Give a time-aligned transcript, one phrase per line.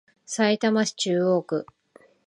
[0.25, 1.67] さいたま市中央区